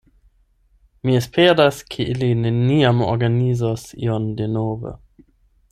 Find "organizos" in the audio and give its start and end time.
3.11-3.87